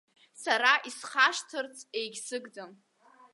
[0.41, 2.71] Сара исхашҭырц егьсыгӡам.